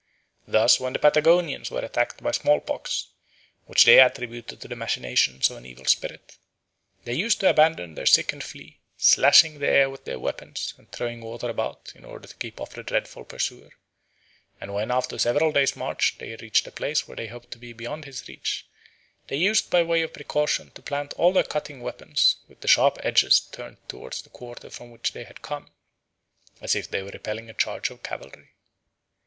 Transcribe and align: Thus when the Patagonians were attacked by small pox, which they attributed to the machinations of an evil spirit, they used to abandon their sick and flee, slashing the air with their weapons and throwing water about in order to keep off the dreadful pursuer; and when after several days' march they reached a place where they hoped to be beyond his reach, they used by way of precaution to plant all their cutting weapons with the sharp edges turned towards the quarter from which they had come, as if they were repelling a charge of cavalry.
Thus 0.47 0.79
when 0.79 0.93
the 0.93 0.97
Patagonians 0.99 1.69
were 1.69 1.81
attacked 1.85 2.23
by 2.23 2.31
small 2.31 2.59
pox, 2.59 3.09
which 3.67 3.85
they 3.85 3.99
attributed 3.99 4.59
to 4.59 4.67
the 4.67 4.75
machinations 4.75 5.51
of 5.51 5.57
an 5.57 5.65
evil 5.67 5.85
spirit, 5.85 6.37
they 7.03 7.13
used 7.13 7.39
to 7.41 7.49
abandon 7.51 7.93
their 7.93 8.07
sick 8.07 8.33
and 8.33 8.43
flee, 8.43 8.79
slashing 8.97 9.59
the 9.59 9.67
air 9.67 9.91
with 9.91 10.05
their 10.05 10.17
weapons 10.17 10.73
and 10.79 10.91
throwing 10.91 11.21
water 11.21 11.49
about 11.49 11.93
in 11.95 12.03
order 12.03 12.27
to 12.27 12.35
keep 12.37 12.59
off 12.59 12.71
the 12.71 12.81
dreadful 12.81 13.23
pursuer; 13.25 13.69
and 14.59 14.73
when 14.73 14.89
after 14.89 15.19
several 15.19 15.51
days' 15.51 15.75
march 15.75 16.15
they 16.17 16.35
reached 16.37 16.65
a 16.65 16.71
place 16.71 17.07
where 17.07 17.15
they 17.17 17.27
hoped 17.27 17.51
to 17.51 17.59
be 17.59 17.71
beyond 17.71 18.05
his 18.05 18.27
reach, 18.27 18.65
they 19.27 19.35
used 19.35 19.69
by 19.69 19.83
way 19.83 20.01
of 20.01 20.13
precaution 20.13 20.71
to 20.71 20.81
plant 20.81 21.13
all 21.13 21.31
their 21.31 21.43
cutting 21.43 21.79
weapons 21.79 22.37
with 22.47 22.61
the 22.61 22.67
sharp 22.67 22.97
edges 23.03 23.39
turned 23.39 23.77
towards 23.87 24.23
the 24.23 24.29
quarter 24.31 24.71
from 24.71 24.89
which 24.89 25.11
they 25.11 25.25
had 25.25 25.43
come, 25.43 25.69
as 26.59 26.73
if 26.75 26.89
they 26.89 27.03
were 27.03 27.11
repelling 27.11 27.51
a 27.51 27.53
charge 27.53 27.91
of 27.91 28.01
cavalry. 28.01 28.49